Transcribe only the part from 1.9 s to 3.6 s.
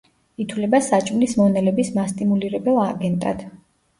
მასტიმულირებელ აგენტად.